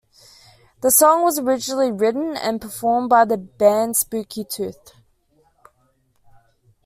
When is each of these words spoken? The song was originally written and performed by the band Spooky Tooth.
The 0.81 0.89
song 0.89 1.21
was 1.21 1.37
originally 1.37 1.91
written 1.91 2.35
and 2.35 2.59
performed 2.59 3.07
by 3.07 3.23
the 3.23 3.37
band 3.37 3.95
Spooky 3.95 4.43
Tooth. 4.43 4.93